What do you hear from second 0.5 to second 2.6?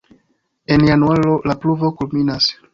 En januaro la pluvo kulminas.